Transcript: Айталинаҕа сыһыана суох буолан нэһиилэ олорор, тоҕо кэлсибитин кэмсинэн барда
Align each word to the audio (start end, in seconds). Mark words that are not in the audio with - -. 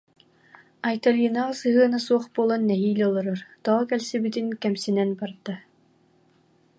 Айталинаҕа 0.87 1.53
сыһыана 1.61 1.99
суох 2.05 2.25
буолан 2.33 2.61
нэһиилэ 2.69 3.03
олорор, 3.09 3.39
тоҕо 3.63 3.83
кэлсибитин 3.91 4.47
кэмсинэн 4.61 5.09
барда 5.19 5.55